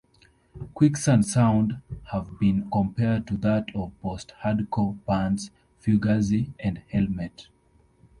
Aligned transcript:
Quicksand's 0.73 1.31
sound 1.31 1.79
has 2.05 2.27
been 2.39 2.67
compared 2.71 3.27
to 3.27 3.37
that 3.37 3.65
of 3.75 3.91
post-hardcore 4.01 4.97
bands 5.05 5.51
Fugazi 5.79 6.49
and 6.59 6.79
Helmet. 6.89 7.49